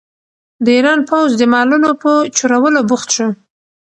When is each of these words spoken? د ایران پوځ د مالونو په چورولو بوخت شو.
د 0.63 0.67
ایران 0.77 0.99
پوځ 1.09 1.29
د 1.37 1.43
مالونو 1.53 1.89
په 2.01 2.11
چورولو 2.37 2.79
بوخت 2.89 3.09
شو. 3.15 3.27